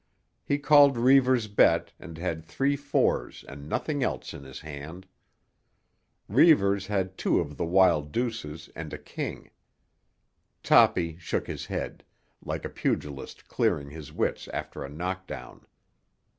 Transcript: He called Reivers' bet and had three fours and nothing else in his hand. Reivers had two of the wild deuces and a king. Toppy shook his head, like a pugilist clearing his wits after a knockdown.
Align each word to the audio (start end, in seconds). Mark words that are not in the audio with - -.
He 0.43 0.57
called 0.57 0.97
Reivers' 0.97 1.47
bet 1.47 1.93
and 1.99 2.17
had 2.17 2.43
three 2.43 2.75
fours 2.75 3.45
and 3.47 3.69
nothing 3.69 4.01
else 4.01 4.33
in 4.33 4.43
his 4.43 4.61
hand. 4.61 5.05
Reivers 6.27 6.87
had 6.87 7.19
two 7.19 7.39
of 7.39 7.55
the 7.55 7.65
wild 7.67 8.11
deuces 8.11 8.67
and 8.75 8.91
a 8.93 8.97
king. 8.97 9.51
Toppy 10.63 11.19
shook 11.19 11.45
his 11.45 11.67
head, 11.67 12.03
like 12.43 12.65
a 12.65 12.69
pugilist 12.69 13.47
clearing 13.47 13.91
his 13.91 14.11
wits 14.11 14.47
after 14.47 14.83
a 14.83 14.89
knockdown. 14.89 15.67